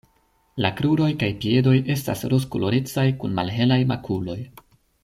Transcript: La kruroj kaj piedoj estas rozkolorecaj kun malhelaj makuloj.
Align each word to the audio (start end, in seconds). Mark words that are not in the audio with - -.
La 0.65 0.69
kruroj 0.79 1.09
kaj 1.23 1.29
piedoj 1.43 1.75
estas 1.97 2.25
rozkolorecaj 2.35 3.07
kun 3.23 3.39
malhelaj 3.43 3.79
makuloj. 3.95 4.41